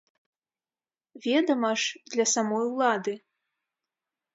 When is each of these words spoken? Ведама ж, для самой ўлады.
Ведама 1.27 1.73
ж, 1.85 2.03
для 2.15 2.25
самой 2.35 2.65
ўлады. 2.73 3.13